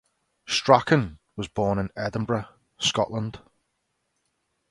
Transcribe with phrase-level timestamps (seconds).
[0.47, 2.47] Strachan was born in Edinburgh,
[2.79, 3.39] Scotland.